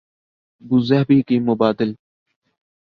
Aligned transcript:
Abu Dhabi 0.61 1.21
کی 1.27 1.39
مبادل 1.39 1.89